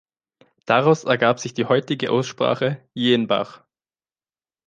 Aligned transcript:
Daraus 0.65 1.03
ergab 1.03 1.39
sich 1.39 1.53
die 1.53 1.65
heutige 1.65 2.09
Aussprache 2.09 2.83
Jenbach. 2.95 3.61